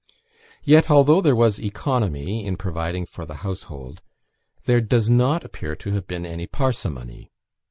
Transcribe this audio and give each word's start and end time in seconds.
Yet, 0.63 0.89
although 0.89 1.21
there 1.21 1.35
was 1.35 1.59
economy 1.61 2.43
in 2.43 2.57
providing 2.57 3.05
for 3.05 3.23
the 3.23 3.35
household, 3.45 4.01
there 4.63 4.81
does 4.81 5.11
not 5.11 5.43
appear 5.43 5.75
to 5.75 5.91
have 5.91 6.07
been 6.07 6.25
any 6.25 6.47
parsimony. 6.47 7.29